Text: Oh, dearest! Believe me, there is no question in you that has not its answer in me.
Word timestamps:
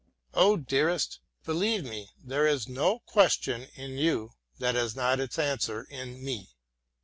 Oh, 0.33 0.57
dearest! 0.57 1.19
Believe 1.45 1.83
me, 1.85 2.09
there 2.23 2.47
is 2.47 2.67
no 2.67 3.01
question 3.05 3.67
in 3.75 3.99
you 3.99 4.31
that 4.57 4.73
has 4.73 4.95
not 4.95 5.19
its 5.19 5.37
answer 5.37 5.83
in 5.91 6.25
me. 6.25 6.49